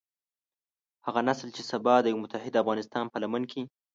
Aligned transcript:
هغه 1.05 1.21
نسل 1.27 1.49
چې 1.55 1.61
سبا 1.71 1.93
د 2.01 2.05
يوه 2.11 2.21
متحد 2.23 2.53
افغانستان 2.61 3.03
په 3.09 3.17
لمن 3.23 3.43
کې. 3.51 3.61